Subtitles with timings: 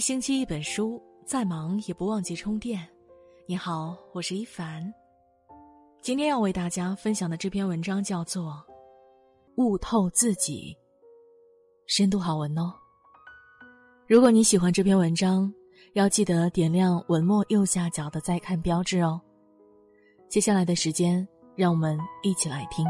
[0.00, 2.88] 星期一本书，再忙也不忘记充电。
[3.46, 4.92] 你好，我是一凡。
[6.00, 8.44] 今天要为大家分享的这篇文章叫做
[9.56, 10.74] 《悟透自己》，
[11.86, 12.72] 深度好文哦。
[14.06, 15.52] 如果你喜欢这篇文章，
[15.92, 19.20] 要记得点亮文末右下角的再看标志哦。
[20.30, 22.86] 接下来的时间，让我们一起来听。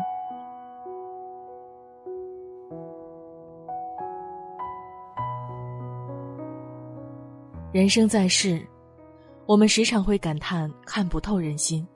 [7.72, 8.60] 人生在世，
[9.46, 11.86] 我们时常会感叹看不透人心。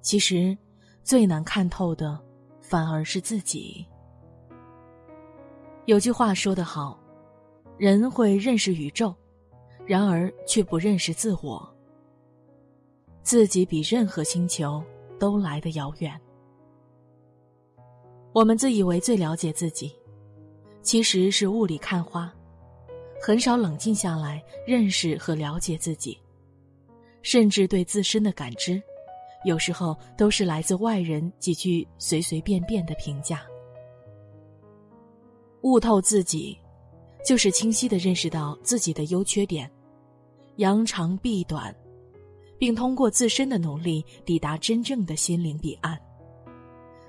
[0.00, 0.58] 其实，
[1.04, 2.20] 最难看透的，
[2.60, 3.86] 反而是自己。
[5.84, 6.98] 有句话说得好
[7.78, 9.14] ：“人会认识宇宙，
[9.86, 11.72] 然而却不认识自我。
[13.22, 14.82] 自己比任何星球
[15.16, 16.20] 都来得遥远。”
[18.34, 19.94] 我们自以为最了解自己，
[20.82, 22.34] 其实是雾里看花。
[23.22, 26.18] 很少冷静下来认识和了解自己，
[27.20, 28.82] 甚至对自身的感知，
[29.44, 33.42] 有时候都是来自外人几句随随便便的评价。
[35.60, 36.58] 悟透自己，
[37.22, 39.70] 就是清晰的认识到自己的优缺点，
[40.56, 41.74] 扬长避短，
[42.58, 46.00] 并通过自身的努力抵达真正的心灵彼岸，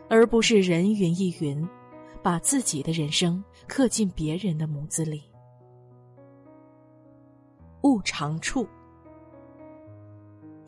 [0.09, 1.65] 而不是人云亦云，
[2.21, 5.23] 把自己的人生刻进别人的模子里。
[7.83, 8.67] 悟长处，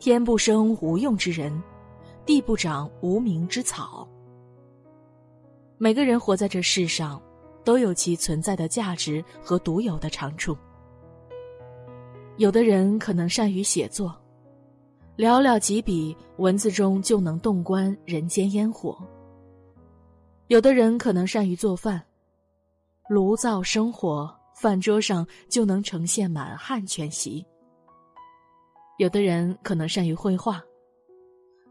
[0.00, 1.62] 天不生无用之人，
[2.26, 4.08] 地不长无名之草。
[5.78, 7.22] 每个人活在这世上，
[7.62, 10.56] 都有其存在的价值和独有的长处。
[12.36, 14.12] 有的人可能善于写作，
[15.16, 18.92] 寥寥几笔文字中就能洞观人间烟火；
[20.48, 22.02] 有的人可能善于做饭，
[23.08, 24.34] 炉灶生火。
[24.54, 27.44] 饭桌上就能呈现满汉全席。
[28.98, 30.62] 有的人可能善于绘画，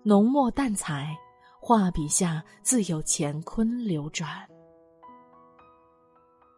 [0.03, 1.15] 浓墨淡彩，
[1.61, 4.29] 画笔下自有乾坤流转。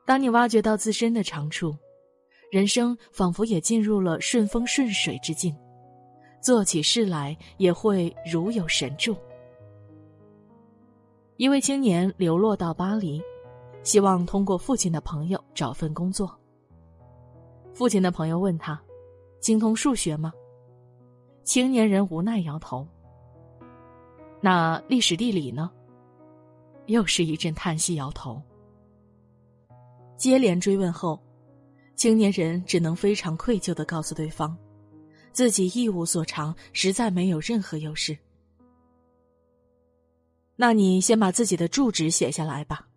[0.05, 1.75] 当你挖掘到自身的长处，
[2.51, 5.55] 人生仿佛也进入了顺风顺水之境，
[6.41, 9.15] 做起事来也会如有神助。
[11.37, 13.21] 一位青年流落到巴黎。
[13.85, 16.37] 希望通过父亲的朋友找份工作。
[17.73, 18.81] 父亲的朋友问他
[19.39, 20.33] ：“精通数学吗？”
[21.45, 22.85] 青年人无奈摇头。
[24.41, 25.71] 那历史地理呢？
[26.87, 28.41] 又是一阵叹息，摇头。
[30.17, 31.21] 接连追问后，
[31.95, 34.57] 青年人只能非常愧疚的告诉对方，
[35.31, 38.17] 自己一无所长，实在没有任何优势。
[40.55, 42.87] 那你先把自己的住址写下来吧。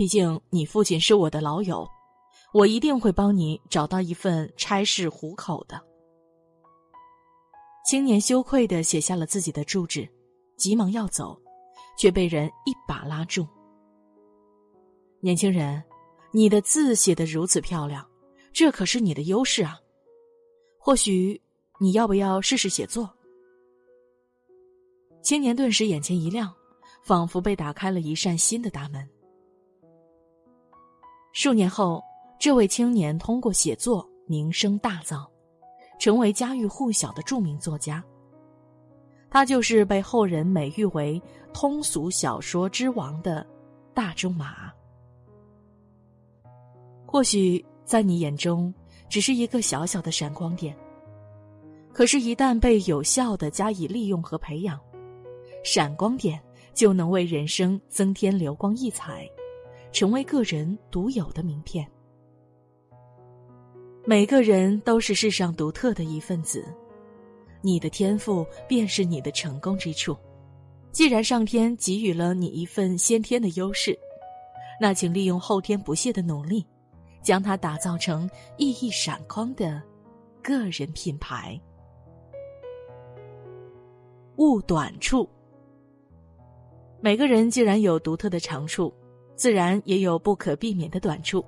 [0.00, 1.86] 毕竟你父亲是我的老友，
[2.54, 5.78] 我一定会帮你找到一份差事糊口的。
[7.84, 10.08] 青年羞愧的写下了自己的住址，
[10.56, 11.38] 急忙要走，
[11.98, 13.46] 却被人一把拉住。
[15.20, 15.84] 年轻人，
[16.32, 18.08] 你的字写得如此漂亮，
[18.54, 19.78] 这可是你的优势啊！
[20.78, 21.38] 或许
[21.78, 23.06] 你要不要试试写作？
[25.22, 26.50] 青年顿时眼前一亮，
[27.02, 29.06] 仿佛被打开了一扇新的大门。
[31.32, 32.02] 数年后，
[32.38, 35.26] 这位青年通过写作名声大噪，
[35.98, 38.02] 成为家喻户晓的著名作家。
[39.30, 43.46] 他就是被后人美誉为通俗小说之王的
[43.94, 44.72] 大仲马。
[47.06, 48.72] 或许在你眼中
[49.08, 50.76] 只是一个小小的闪光点，
[51.92, 54.80] 可是，一旦被有效的加以利用和培养，
[55.62, 56.40] 闪光点
[56.74, 59.28] 就能为人生增添流光溢彩。
[59.92, 61.86] 成为个人独有的名片。
[64.06, 66.64] 每个人都是世上独特的一份子，
[67.60, 70.16] 你的天赋便是你的成功之处。
[70.90, 73.96] 既然上天给予了你一份先天的优势，
[74.80, 76.66] 那请利用后天不懈的努力，
[77.22, 79.80] 将它打造成熠熠闪光的
[80.42, 81.60] 个人品牌。
[84.36, 85.28] 悟短处。
[87.00, 88.92] 每个人既然有独特的长处。
[89.40, 91.42] 自然也有不可避免的短处，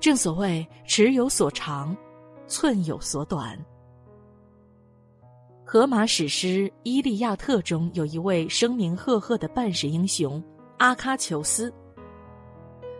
[0.00, 1.96] 正所谓尺有所长，
[2.48, 3.56] 寸有所短。
[5.64, 10.42] 荷马史诗《伊利亚特》中有一位声名赫赫的半神英雄
[10.78, 11.72] 阿喀琉斯，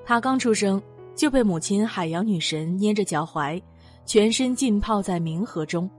[0.05, 0.81] 他刚出生
[1.17, 3.61] 就被母亲海洋女神捏着脚踝，
[4.05, 5.91] 全身浸泡在冥河中，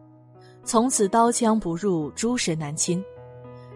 [0.64, 3.04] 从此刀枪不入，诸神难侵，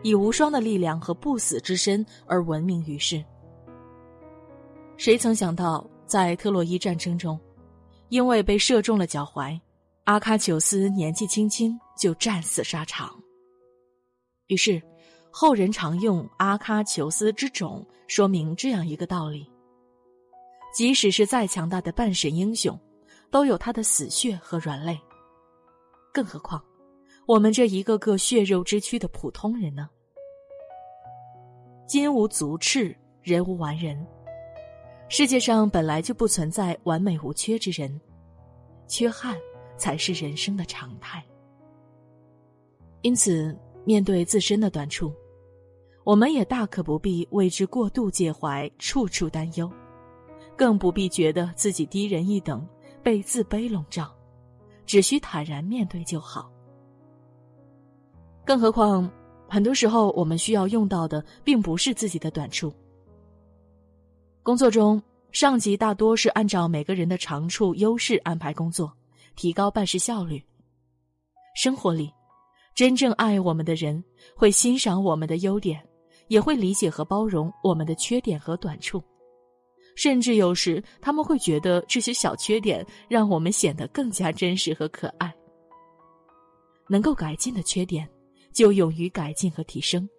[0.04, 3.22] 以无双的力量和不死之身而闻名于世。
[5.03, 7.39] 谁曾想到，在特洛伊战争中，
[8.09, 9.59] 因为被射中了脚踝，
[10.03, 13.12] 阿喀琉斯年纪轻轻就战死沙场。
[14.45, 14.80] 于是，
[15.31, 19.51] 后人常用阿喀琉斯之种说明这样一个道理：
[20.71, 22.80] 即使是再强大的半神英雄，
[23.31, 24.95] 都有他的死穴和软肋。
[26.13, 26.63] 更何况，
[27.25, 29.89] 我们这一个个血肉之躯的普通人呢？
[31.88, 33.98] 金无足赤，人无完人。
[35.12, 38.00] 世界上本来就不存在完美无缺之人，
[38.88, 39.36] 缺憾
[39.75, 41.22] 才是人生的常态。
[43.02, 43.54] 因此，
[43.84, 45.13] 面对自身的短处，
[46.06, 49.69] 我们也大可不必为之过度介怀、处处担忧，
[50.56, 52.66] 更不必觉得自己低人一等、
[53.04, 54.16] 被自卑笼罩，
[54.86, 56.50] 只需坦然面对就好。
[58.46, 59.12] 更何况，
[59.50, 62.74] 很多时候我们需要用到的，并不是自己的短处。
[64.44, 65.02] 工作中，
[65.32, 68.92] 上级大多是按照每个人的长处、优势安排工作，
[69.36, 70.44] 提高办事效率。
[71.56, 72.12] 生活里，
[72.74, 74.04] 真正爱我们的人
[74.36, 75.80] 会欣赏我们的优点，
[76.28, 79.04] 也会理解和包容我们的缺点和短处，
[79.96, 85.32] 甚至有时他们会觉得这些小缺点让我们显得更加真实和可爱。
[86.90, 88.10] 能够改进的缺点，
[88.52, 90.10] 就勇于改进和提升，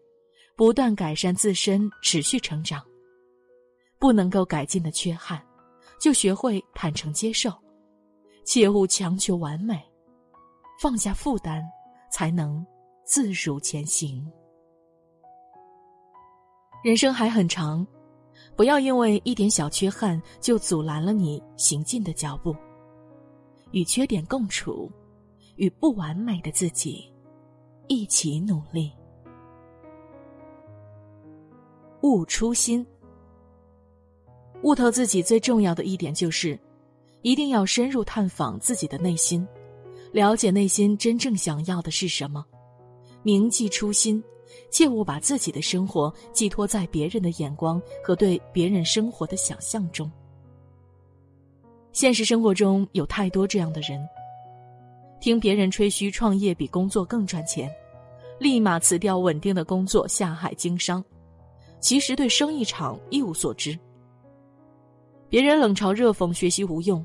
[0.56, 2.80] 不断改善自身，持续成长。
[4.02, 5.40] 不能够改进的缺憾，
[6.00, 7.52] 就学会坦诚接受，
[8.44, 9.80] 切勿强求完美，
[10.80, 11.62] 放下负担，
[12.10, 12.66] 才能
[13.04, 14.28] 自如前行。
[16.82, 17.86] 人生还很长，
[18.56, 22.52] 不要因为一点小缺憾就阻拦了你行进的脚步。
[23.70, 24.90] 与缺点共处，
[25.54, 27.08] 与不完美的自己
[27.86, 28.92] 一起努力。
[32.00, 32.84] 勿初心。
[34.62, 36.58] 悟透自己最重要的一点就是，
[37.22, 39.46] 一定要深入探访自己的内心，
[40.12, 42.44] 了解内心真正想要的是什么，
[43.24, 44.22] 铭记初心，
[44.70, 50.10] 切勿把自己的生活寄托在别人的眼光和对别人生活的想象中。
[51.92, 54.00] 现实生活中有太多这样的人，
[55.20, 57.68] 听别人吹嘘创业比工作更赚钱，
[58.38, 61.04] 立马辞掉稳定的工作下海经商，
[61.80, 63.76] 其实对生意场一无所知。
[65.32, 67.02] 别人冷嘲热讽学习无用，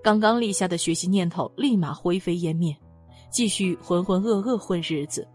[0.00, 2.72] 刚刚立下的学习念头立马灰飞烟灭，
[3.32, 5.26] 继续浑浑噩噩混日子。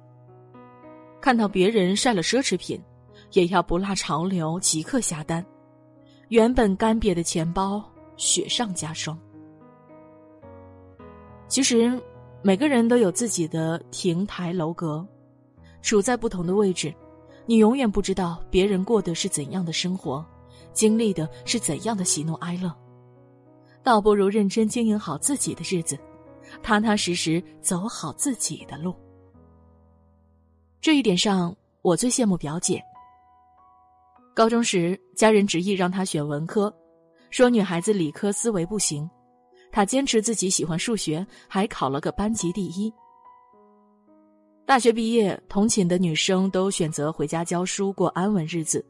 [1.20, 2.82] 看到别人晒了奢侈品，
[3.34, 5.46] 也要不落潮流即刻下单，
[6.30, 7.84] 原本干瘪的钱包
[8.16, 9.20] 雪上加霜。
[11.50, 12.02] 其实，
[12.42, 15.06] 每个人都有自己的亭台楼阁，
[15.82, 16.96] 处在不同的位置，
[17.46, 20.26] 你永远不知道别人过的是怎样的生活。
[20.80, 22.74] 经历的是怎样的喜怒哀乐，
[23.84, 26.00] 倒不如认真经营好自己的日子，
[26.64, 28.96] 踏踏实实走好自己的路。
[30.80, 32.82] 这一点上，我最羡慕表姐。
[34.34, 36.74] 高中时，家人执意让她选文科，
[37.30, 39.06] 说女孩子理科思维不行，
[39.74, 42.90] 她坚持自己喜欢数学，还考了个班级第一。
[44.66, 48.86] 大学毕业，同寝的女生都选择回家教书，过安稳日子。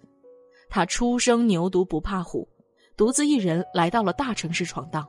[0.69, 2.47] 他初生牛犊不怕虎，
[2.95, 5.07] 独自一人来到了大城市闯荡。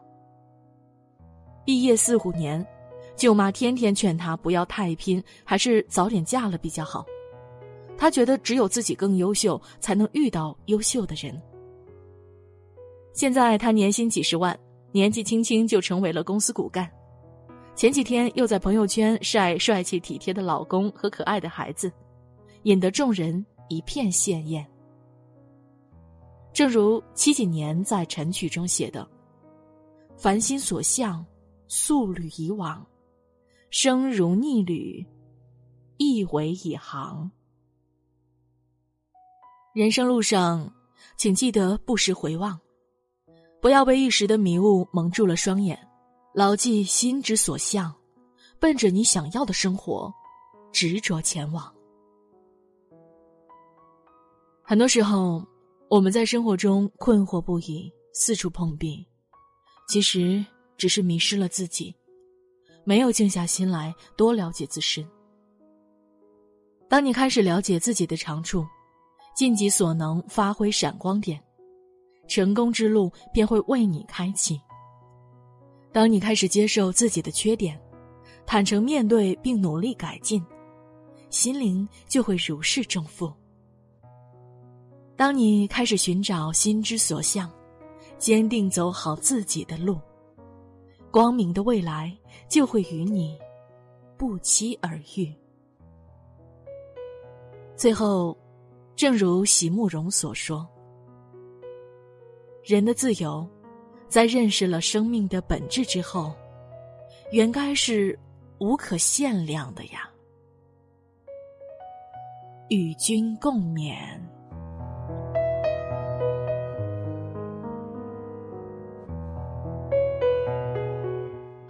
[1.67, 2.67] 毕业四五年，
[3.14, 7.05] 舅妈天天劝他不要太拼，还是早点嫁了比较好。
[7.99, 11.38] 他觉得只有自己更优秀，才能遇到优秀的人。
[13.12, 14.59] 现在他年薪几十万，
[14.93, 16.90] 年纪轻轻就成为了公司骨干。
[17.75, 21.93] 前几天又在朋友圈晒帅气体贴的老公和可爱的孩子，
[22.62, 24.67] 引得众人一片羡艳。
[26.52, 29.09] 正如七几年在晨曲中写的
[30.19, 31.25] ：“凡心所向，
[31.69, 32.85] 素履以往；
[33.71, 35.07] 生如逆旅，
[35.97, 37.30] 亦为以航。”
[39.73, 40.71] 人生路上，
[41.16, 42.61] 请记得不时回望，
[43.62, 45.78] 不要被一时的迷雾蒙住了双眼，
[46.35, 47.95] 牢记心之所向，
[48.59, 50.12] 奔着你想要的生活，
[50.73, 51.73] 执着前往。
[54.64, 55.47] 很多时候。
[55.90, 59.04] 我们在生活中困惑不已，四处碰壁，
[59.88, 61.92] 其实只是迷失了自己，
[62.85, 65.04] 没有静下心来多了解自身。
[66.88, 68.64] 当你开始了解自己的长处，
[69.35, 71.42] 尽己所能发挥闪光点，
[72.28, 74.61] 成功之路便会为你开启。
[75.92, 77.76] 当你开始接受自己的缺点，
[78.47, 80.40] 坦诚面对并努力改进，
[81.30, 83.32] 心灵就会如释重负。
[85.21, 87.53] 当你开始寻找心之所向，
[88.17, 90.00] 坚定走好自己的路，
[91.11, 92.11] 光明的未来
[92.49, 93.39] 就会与你
[94.17, 95.31] 不期而遇。
[97.77, 98.35] 最后，
[98.97, 100.67] 正如席慕容所说
[102.65, 103.47] ：“人的自由，
[104.09, 106.33] 在认识了生命的本质之后，
[107.31, 108.19] 原该是
[108.57, 110.11] 无可限量的呀。”
[112.71, 114.19] 与君共勉。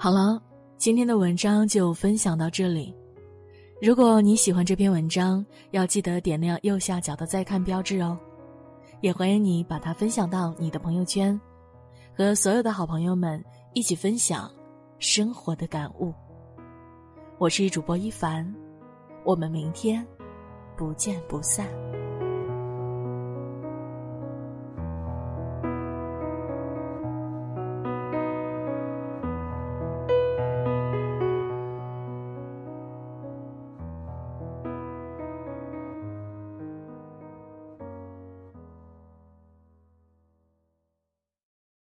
[0.02, 0.40] 好了，
[0.78, 2.97] 今天的文章就分享到这里。
[3.83, 8.19] 如果你喜欢这篇文章，要记得点亮右下角的再看标志哦。
[9.02, 11.38] 也欢迎你把它分享到你的朋友圈，
[12.16, 14.50] 和所有的好朋友们一起分享
[14.99, 16.14] 生活的感悟。
[17.37, 18.50] 我是主播一凡，
[19.23, 20.02] 我们明天。
[20.78, 21.69] 不见不散。